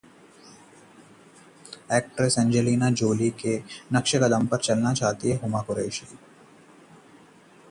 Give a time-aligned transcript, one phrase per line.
[1.97, 3.55] actress Angelina Jolie के
[3.93, 6.05] नक्शे कदम पर चलना चाहती हैं हुमा कुरेशी